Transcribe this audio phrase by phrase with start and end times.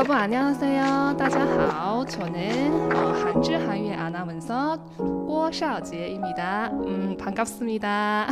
[0.00, 1.14] 여러분 안녕하세요.
[1.18, 2.06] 따자하오.
[2.06, 6.70] 저는 어, 한지 한유의 아나운서 꼬샤오지입니다.
[6.72, 8.28] 음, 반갑습니다.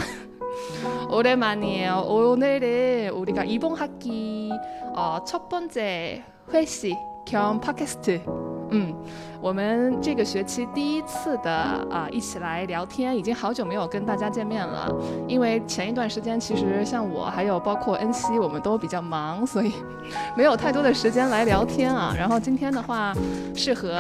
[1.13, 2.05] 오랜만이에요.
[2.07, 4.51] 오늘은 우리가 이번 학기
[4.97, 6.25] 어, 첫 번째
[6.55, 6.97] 회식
[7.27, 8.95] 겸 팟캐스트 嗯，
[9.41, 11.51] 我们这个学期第一次的
[11.91, 14.93] 啊一起来聊天，已经好久没有跟大家见面了。
[15.27, 19.73] 因为前一段时间其实像我还有包括恩熙，我们都比较忙，所以
[20.37, 22.15] 没有太多的时间来聊天啊。
[22.19, 23.15] 然后今天的话，
[23.55, 23.97] 适合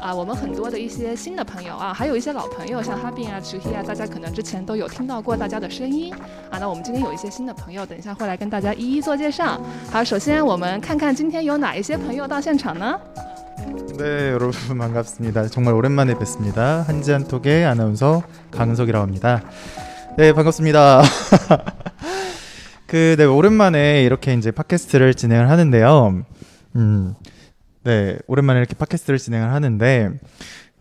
[0.00, 6.14] 啊我们很多的一些新的朋友啊，还有一些老朋友，像哈宾啊、池希啊，大家可能之前都有听到过大家的声音
[6.48, 6.58] 啊。
[6.60, 9.60] 那我们今天有一些新的朋友，等一下会来跟大家一一做介绍。
[9.90, 12.96] 好，首先我们看看今天有哪一些朋友到现场呢？
[13.72, 15.48] 네, 여러분 반갑습니다.
[15.48, 16.82] 정말 오랜만에 뵙습니다.
[16.82, 19.42] 한지한톡의 아나운서 강석이라고 합니다.
[20.18, 21.02] 네, 반갑습니다.
[22.86, 26.22] 그, 네, 오랜만에 이렇게 이제 팟캐스트를 진행을 하는데요.
[26.76, 27.14] 음,
[27.84, 30.10] 네, 오랜만에 이렇게 팟캐스트를 진행을 하는데,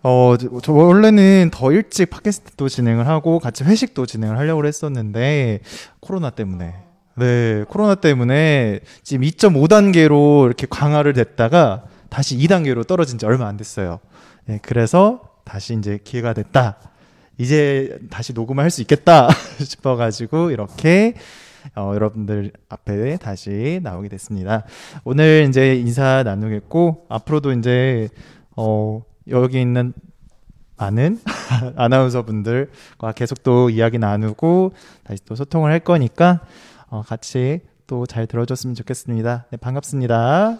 [0.03, 5.61] 어, 저 원래는 더 일찍 팟캐스트도 진행을 하고 같이 회식도 진행을 하려고 했었는데,
[6.01, 6.73] 코로나 때문에.
[7.16, 14.01] 네, 코로나 때문에 지금 2.5단계로 이렇게 강화를 됐다가 다시 2단계로 떨어진 지 얼마 안 됐어요.
[14.45, 16.77] 네, 그래서 다시 이제 기회가 됐다.
[17.37, 19.29] 이제 다시 녹음을 할 수 있겠다
[19.63, 21.15] 싶어가지고 이렇게
[21.75, 24.65] 어, 여러분들 앞에 다시 나오게 됐습니다.
[25.05, 28.09] 오늘 이제 인사 나누겠고 앞으로도 이제
[28.57, 29.93] 어, 여기 있는
[30.75, 31.21] 많은
[31.77, 34.73] 아나운서 분들과 계속 또 이야기 나누고
[35.05, 36.41] 다시 또 소통을 할 거니까
[36.89, 39.45] 어, 같이 또 잘 들어줬으면 좋겠습니다.
[39.49, 40.59] 네, 반갑습니다.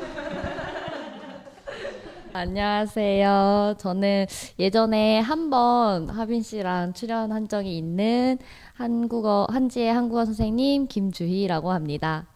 [2.32, 3.76] 안녕하세요.
[3.78, 4.26] 저는
[4.58, 8.38] 예전에 한번 하빈 씨랑 출연한 적이 있는
[8.74, 12.26] 한국어 한지의 한국어 선생님 김주희라고 합니다.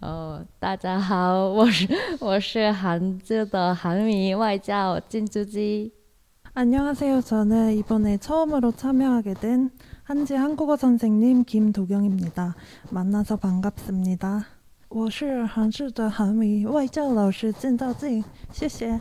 [0.00, 1.88] 어, 大家好,我是
[2.20, 5.92] 我是韩字的韩语外教金주지.
[6.52, 7.20] 안녕하세요.
[7.22, 9.70] 저는 이번에 처음으로 참여하게 된
[10.04, 12.54] 한지 한국어 선생님 김도경입니다.
[12.90, 14.46] 만나서 반갑습니다.
[14.88, 19.00] 我是韩式的韩语外教老师郑道静，谢谢。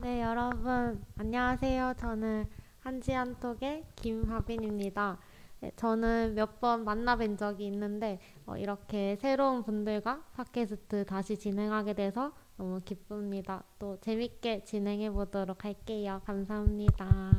[0.00, 1.94] 네, 여러분 안녕하세요.
[1.98, 2.46] 저는
[2.80, 5.18] 한지한톡의 김하빈입니다.
[5.60, 12.32] 네, 저는 몇 번 만나뵌 적이 있는데 어, 이렇게 새로운 분들과 팟캐스트 다시 진행하게 돼서
[12.56, 13.64] 너무 기쁩니다.
[13.80, 16.20] 또 재밌게 진행해 보도록 할게요.
[16.24, 17.32] 감사합니다.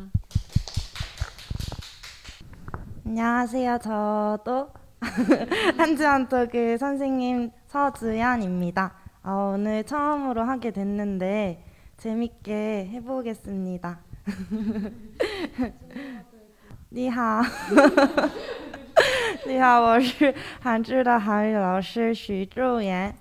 [3.06, 3.78] 안녕하세요.
[3.80, 4.70] 저도
[5.78, 8.94] 한지한톡의 선생님 서주연입니다.
[9.24, 11.64] 어, 오늘 처음으로 하게 됐는데
[11.98, 14.00] 재밌게 해보겠습니다.
[16.92, 17.42] 你好，
[19.46, 23.16] 你好，我是韩知的韩语老师徐祝妍。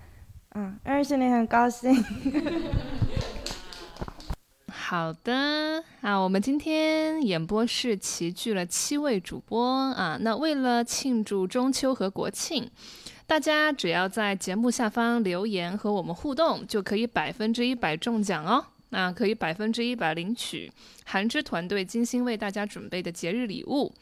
[0.55, 1.95] 嗯，认识你很高兴。
[4.86, 10.18] 好的啊，我们今天演播室齐聚了七位主播啊。
[10.20, 12.70] 那为了庆祝中秋和国庆，
[13.26, 18.66] 大家只要在节目下方留言和我们互动，就可以百分之一百中奖哦。
[18.90, 20.70] 那可以百分之一百领取
[21.06, 23.94] 韩之团队精心为大家准备的节日礼物，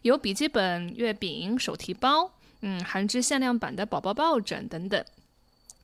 [0.00, 2.32] 有笔记本、月饼、手提包，
[2.62, 5.04] 嗯，韩之限量版的宝宝抱枕等等。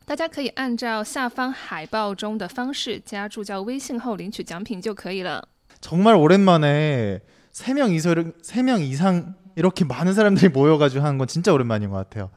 [0.07, 5.43] 大家可以按照下方海报中的方式加助教微信后领取奖品就可以了。
[5.81, 7.19] 정말 오랜만에
[7.53, 12.29] 3명 이상, 3명 이상 이렇게 많은 사람들이 모여가지고 하는 건 진짜 오랜만인 것 같아요.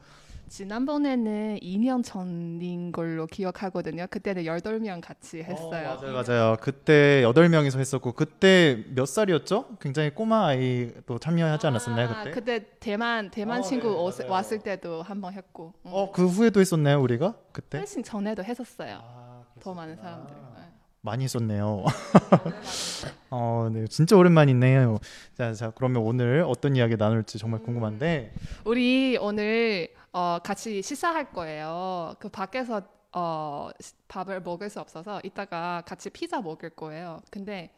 [0.52, 4.06] 지난번에는 2년 전인 걸로 기억하거든요.
[4.10, 5.96] 그때는 18명 같이 했어요.
[5.98, 6.56] 어, 맞아요, 맞아요.
[6.60, 9.78] 그때 8명이서 했었고 그때 몇 살이었죠?
[9.80, 12.30] 굉장히 꼬마 아이도 참여하지 않았었나요, 아, 그때?
[12.32, 14.22] 그때 대만 대만 어, 친구 네, 오스-.
[14.24, 15.72] 왔을 때도 한번 했고.
[15.86, 15.90] 응.
[15.94, 17.34] 어, 그 후에도 했었나요, 우리가?
[17.52, 17.78] 그때?
[17.78, 18.98] 훨씬 전에도 했었어요.
[19.02, 19.96] 아, 더 많은.
[19.96, 20.51] 사람들.
[21.02, 21.10] 네.
[21.10, 21.84] 많이 했었네요.
[23.30, 24.98] 어, 네, 진짜 오랜만이네요.
[25.36, 28.32] 자, 자, 그러면 오늘 어떤 이야기 나눌지 정말 궁금한데
[28.64, 32.14] 우리 오늘 어, 같이 식사할 거예요.
[32.20, 32.82] 그 밖에서
[33.12, 37.20] 어, 시- 밥을 먹을 수 없어서 이따가 같이 피자 먹을 거예요.
[37.30, 37.74] 근데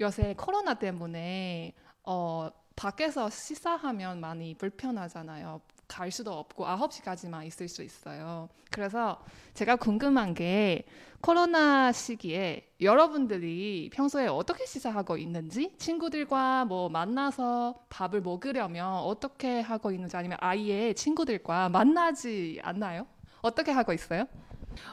[0.00, 1.72] 요새 코로나 때문에
[2.02, 5.60] 어, 밖에서 식사하면 많이 불편하잖아요.
[5.88, 8.48] 갈 수도 없고 9시까지만 있을 수 있어요.
[8.70, 9.22] 그래서
[9.54, 10.84] 제가 궁금한 게
[11.20, 20.16] 코로나 시기에 여러분들이 평소에 어떻게 시사하고 있는지 친구들과 뭐 만나서 밥을 먹으려면 어떻게 하고 있는지
[20.16, 23.06] 아니면 아예 친구들과 만나지 않나요?
[23.40, 24.26] 어떻게 하고 있어요?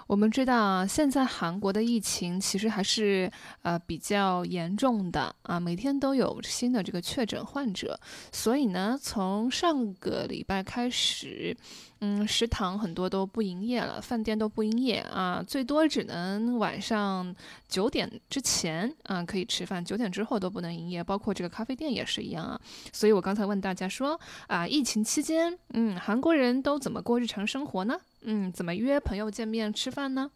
[0.08, 3.32] 我们知道啊，现在韩国的疫情其实还是
[3.62, 8.00] 呃比较严重的啊，每天都有新的这个确诊患者，
[8.32, 11.56] 所以呢，从上个礼拜开始，
[12.03, 17.35] 嗯，食堂很多都不营业了，饭店都不营业啊，最多只能晚上
[17.69, 22.61] 九点之前啊可以吃饭，九点之后都不能营业，包括这个咖啡店也是一样啊。
[22.93, 27.99] 所以我刚才问大家说啊，疫情期间，嗯，韩国人都怎么过日常生活呢？
[28.23, 30.31] 嗯，怎么约朋友见面吃饭呢？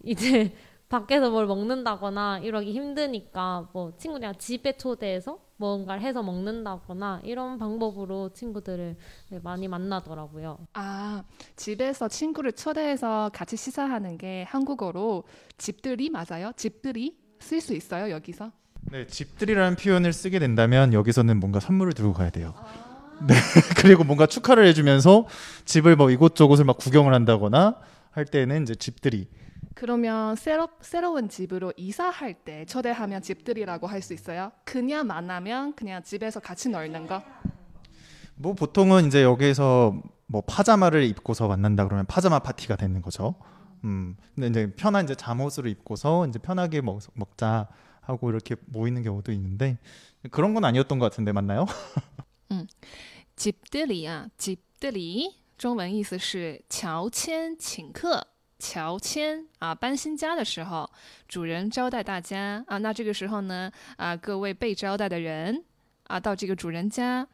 [0.03, 0.51] 이제
[0.89, 8.95] 밖에서 뭘 먹는다거나 이러기 힘드니까 뭐 친구들이랑 집에 초대해서 뭔가를 해서 먹는다거나 이런 방법으로 친구들을
[9.29, 10.57] 네, 많이 만나더라고요.
[10.73, 11.23] 아,
[11.55, 15.23] 집에서 친구를 초대해서 같이 식사하는 게 한국어로
[15.57, 16.51] 집들이 맞아요?
[16.55, 18.51] 집들이 쓸 수 있어요, 여기서?
[18.91, 22.53] 네 집들이라는 표현을 쓰게 된다면 여기서는 뭔가 선물을 들고 가야 돼요.
[23.27, 23.33] 네
[23.77, 25.25] 그리고 뭔가 축하를 해주면서
[25.63, 27.79] 집을 뭐 이곳저곳을 막 구경을 한다거나
[28.11, 29.27] 할 때는 이제 집들이.
[29.74, 34.52] 그러면 새로, 새로운 집으로 이사할 때 초대하면 집들이라고 할 수 있어요?
[34.64, 37.22] 그냥 만나면 그냥 집에서 같이 놀는 거?
[38.34, 39.94] 뭐 보통은 이제 여기에서
[40.26, 43.34] 뭐 파자마를 입고서 만난다 그러면 파자마 파티가 되는 거죠.
[43.84, 44.16] 음.
[44.34, 47.68] 근데 이제 편한 이제 잠옷을 입고서 이제 편하게 먹, 먹자
[48.00, 49.78] 하고 이렇게 모이는 경우도 있는데
[50.30, 51.66] 그런 건 아니었던 것 같은데 맞나요?
[53.36, 58.22] 集地里啊，集地里，中文意思是乔迁请客。
[58.57, 60.89] 乔迁啊，搬新家的时候，
[61.27, 65.63] 主人招待大家啊，那这个时候呢，啊，各位被招待的人
[66.03, 67.27] 啊，到这个主人家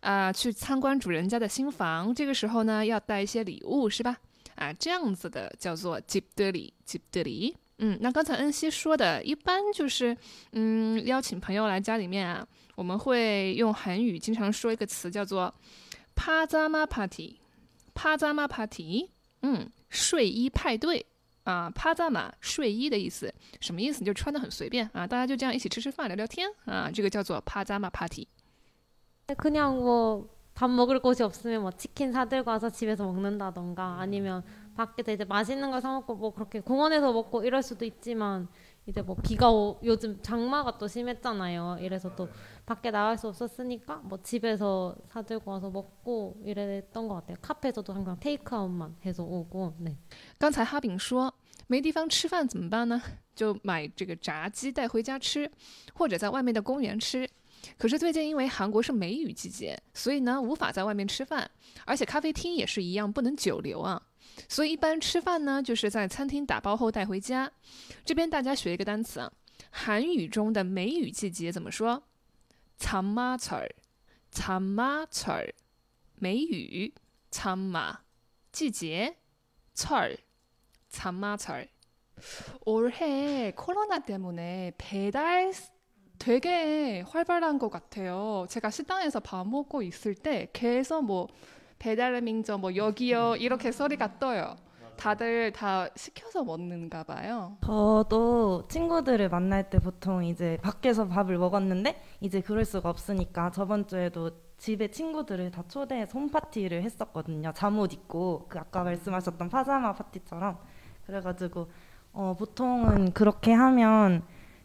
[0.00, 4.16] 啊，去参观主人家的新房，这个时候呢，要带一些礼物，是吧？
[4.56, 7.56] 啊，这样子的叫做集地里，集地里。
[7.78, 10.14] 嗯，那刚才恩熙说的，一般就是，
[10.52, 15.54] 嗯，邀请朋友来家里面啊，我们会用韩语经常说一个词叫做
[16.14, 21.05] “pajama party”，pajama party，嗯，睡衣派对
[21.43, 24.03] 啊，pajama 睡衣的意思，什么意思？
[24.03, 28.27] 就穿的很随便啊，大家就这样一起吃吃饭、聊聊天啊，这个叫做 pajama party。
[29.37, 34.41] 그냥 뭐 밥 먹을 곳이 없으면 뭐 치킨 사들고 와서 집에서 먹는다던가 아니면
[34.77, 38.47] 밖에서 이제 맛있는 걸 사 먹고 뭐 그렇게 공원에서 먹고 이럴 수도 있지만
[38.89, 41.79] 이제 뭐 비가 오, 요즘 장마가 또 심했잖아요.
[41.81, 42.29] 이래서 또
[42.65, 47.37] 밖에 나갈 수 없었으니까 뭐 집에서 사들고 와서 먹고 이랬던 것 같아요.
[47.41, 49.73] 카페에서도 항상 테이크아웃만 해서 오고.
[49.79, 49.97] 네.
[50.37, 51.33] 刚才哈炳说
[51.67, 53.01] 没地方吃饭怎么办呢？
[53.33, 55.51] 就买这个炸鸡带回家吃，
[55.95, 57.27] 或者在外面的公园吃。
[57.79, 61.49] 可是最近因为韩国是梅雨季节，所以呢无法在外面吃饭，
[61.85, 63.99] 而且咖啡厅也是一样不能久留啊。
[64.47, 67.51] 所以一般吃饭呢就是在餐厅打包后带回家。
[68.03, 69.31] 这边大家学一个单词啊，
[69.71, 72.01] 韩语中的梅雨季节怎么说？
[72.79, 75.51] 참마철，참마철，
[76.19, 76.93] 梅雨，
[77.31, 77.97] 참마，
[78.51, 79.15] 季节，
[79.73, 81.67] 철，참마철。
[82.65, 85.51] 올해 코로나 때문에 배달
[86.17, 88.45] 되게 활발한 것 같아요.
[88.49, 91.27] 제가 식당에서 밥 먹고 있을 때 계속 뭐
[91.80, 94.54] 배달 민저 뭐 여기요 이렇게 소리가 떠요.
[94.98, 97.56] 다들 다 시켜서 먹는가 봐요.
[97.64, 104.30] 저도 친구들을 만날 때 보통 이제 밖에서 밥을 먹었는데 이제 그럴 수가 없으니까 저번 주에도
[104.58, 107.50] 집에 친구들을 다 초대해서 홈파티를 했었거든요.
[107.54, 110.58] 잠옷 입고 그 아까 말씀하셨던 파자마 파티처럼
[111.06, 111.70] 그래가지고
[112.12, 114.22] 어, 보통은 그렇게 하면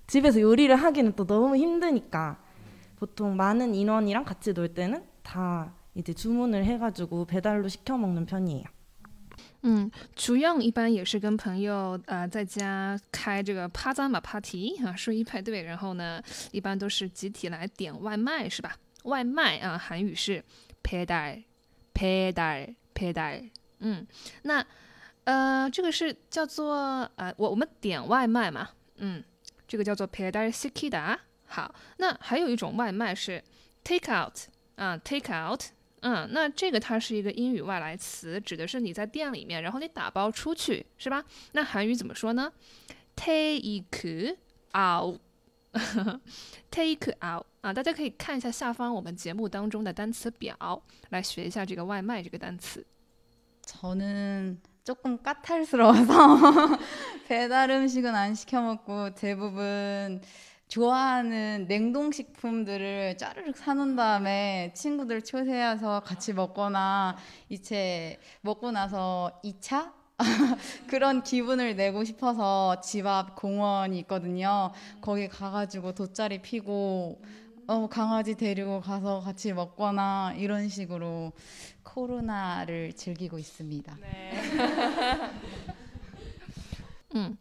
[0.08, 2.40] 집에서 요리를 하기는 또 너무 힘드니까
[2.98, 8.65] 보통 많은 인원이랑 같이 놀 때는 다 이제 주문을 해가지고 배달로 시켜 먹는 편이에요.
[9.63, 18.75] 嗯，主样一般也是跟朋友呃在家开这个趴扎马 party 啊睡衣派对，然后呢一般都是集体来点外卖是吧？
[19.05, 20.43] 外卖啊，韩语是
[20.83, 21.45] p a d a
[21.93, 24.07] p a d a p a d a 嗯，
[24.43, 24.65] 那
[25.25, 26.77] 呃这个是叫做
[27.17, 29.23] 呃我我们点外卖嘛，嗯，
[29.69, 33.43] 这个叫做 p a d a s i k i d a 好，那还有一种外卖是
[33.85, 34.39] take out
[34.77, 35.65] 啊 take out。
[36.05, 41.23] 嗯，那这个它是一个英语外来词，指的是你在店里面，然后你打包出去，是吧？
[41.53, 42.53] 那韩语怎么说呢？
[43.17, 44.37] Take
[44.75, 45.69] out，take
[47.23, 47.73] out 啊！
[47.73, 52.85] 大家可以看一下下方我们节目当中的单词表，来学一下这个外卖这个单词。
[53.67, 56.79] 저는 조금 까탈스러워서
[57.29, 60.21] 배달 음식은 안 시켜 먹고 대부분
[60.68, 67.18] 좋아하는 냉동식품들을 짜르륵 사놓은 다음에 친구들 초대해서 같이 먹거나
[67.50, 69.94] 이제 먹고 나서 2차?
[70.88, 74.72] 그런 기분을 내고 싶어서 집 앞 공원이 있거든요.
[75.02, 77.22] 거기 가가지고 돗자리 피고
[77.68, 81.34] 어, 강아지 데리고 가서 같이 먹거나 이런 식으로
[81.84, 83.98] 코로나를 즐기고 있습니다.
[87.15, 87.37] 嗯，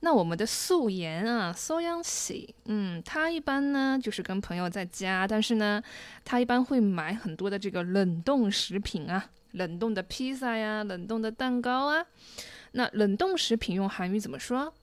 [0.00, 5.82] 那我们的素颜啊，소양 씨， 嗯，他一般呢就是跟朋友在家，但是呢，
[6.24, 12.04] 他一般会买很多的这个冷冻食品啊，冷冻的披萨呀，冷冻的蛋糕啊。
[12.72, 14.74] 那冷冻食品用韩语怎么说？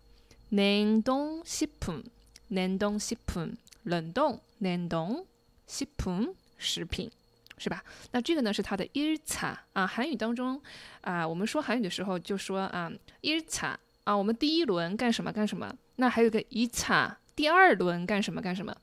[0.50, 2.04] 냉동식품，
[2.50, 3.54] 냉동식 품，
[3.84, 7.12] 冷冻，냉동식 품， 食品。
[7.58, 7.84] 是吧？
[8.12, 10.60] 那这个呢是它的 일 차啊，韩语当中
[11.02, 12.92] 啊，我们说韩语的时候就说啊
[13.22, 13.76] 일 차。
[14.06, 15.74] 啊，我们第一轮干什么干什么？
[15.98, 18.76] 那还有个一차第二轮干什么干什么？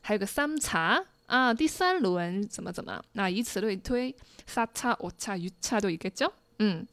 [0.00, 3.02] 还有个三차啊，第三轮怎么怎么？
[3.12, 4.14] 那以此类推，
[4.48, 6.86] 사차오차육차都一个죠嗯，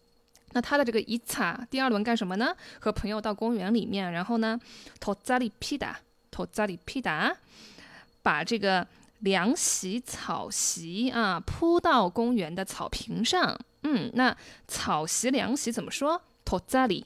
[0.51, 2.55] 那他的这个一차第二轮干什么呢？
[2.79, 4.59] 和朋友到公园里面，然后呢，
[4.99, 5.95] 돗자리피 다，
[6.31, 7.35] 돗자리피 다，
[8.21, 8.87] 把这个
[9.19, 13.57] 凉席、草席啊铺到公园的草坪上。
[13.83, 14.35] 嗯，那
[14.67, 16.21] 草席、凉席怎么说？
[16.45, 17.05] 돗자 리。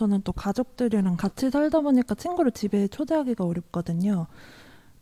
[0.00, 4.28] 저는 또 가족들이랑 같이 살다 보니까 친구를 집에 초대하기가 어렵거든요.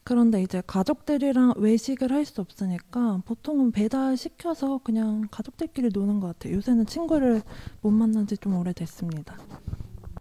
[0.03, 6.55] 그런데 이제 가족들이랑 외식을 할 수 없으니까 보통은 배달 시켜서 그냥 가족들끼리 노는 것 같아요.
[6.57, 7.43] 요새는 친구를
[7.81, 9.39] 못 만난 지 좀 오래됐습니다.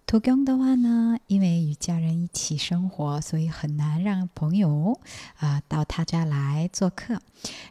[0.07, 5.01] 图경더话呢，因为与家人一起生活，所以很难让朋友
[5.39, 7.19] 啊、到他家来做客。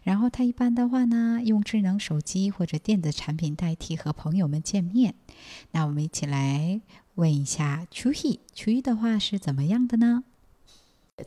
[0.01, 5.13] 然后他一般的话呢，用智能手机或者电子产品代替和朋友们见面。
[5.72, 6.82] 那我们一起来
[7.15, 10.24] 问一下추희추희的话是怎么样的呢？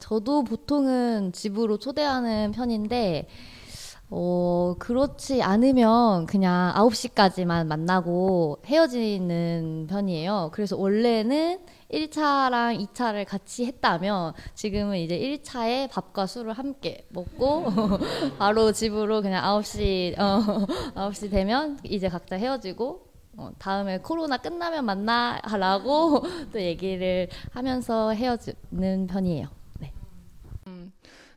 [0.00, 3.29] 저도 보통은 집으로 초대하는 편인데,
[4.12, 10.50] 어, 그렇지 않으면 그냥 9시까지만 만나고 헤어지는 편이에요.
[10.51, 11.60] 그래서 원래는
[11.92, 17.66] 1차랑 2차를 같이 했다면 지금은 이제 1차에 밥과 술을 함께 먹고
[18.39, 20.66] 바로 집으로 그냥 9시, 어,
[21.10, 29.59] 9시 되면 이제 각자 헤어지고 어, 다음에 코로나 끝나면 만나라고 또 얘기를 하면서 헤어지는 편이에요.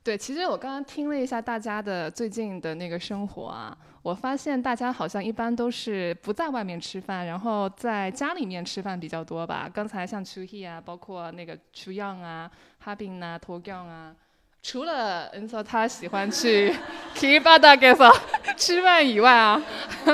[0.04, 9.70] 对，其实我刚刚听了一下大家的最近的那个生活啊，我发现大家好像一般都是不在外面吃饭，然后在家里面吃饭比较多吧。
[9.72, 14.16] 刚才像 Chu He 啊，包括那个 Chu Yang 啊、哈宾啊、托 Yang 啊，
[14.60, 16.74] 除了恩说他喜欢去
[17.14, 18.20] k i b a d a g e s
[18.56, 19.62] 吃饭以外啊，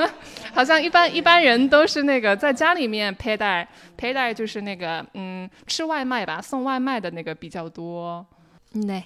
[0.53, 3.67] 好像一般一般人都是那个在家里面佩戴
[3.97, 8.23] 佩戴就是那个嗯吃外卖吧，送外卖的那个比较多。
[8.73, 9.05] 네.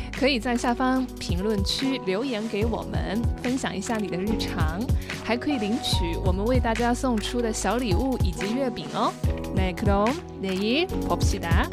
[0.20, 4.80] 可以在下方评论区留言给我们，分享一下你的日常，
[5.24, 9.12] 还可以领取我们为大家送出的小礼物以及月饼哦。
[9.54, 11.66] 那그럼내일봅시다